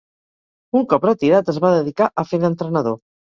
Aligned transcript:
Un 0.79 0.87
cop 0.93 1.05
retirat 1.07 1.51
es 1.53 1.59
va 1.67 1.71
dedicar 1.75 2.09
a 2.09 2.25
fer 2.31 2.41
d'entrenador. 2.47 2.99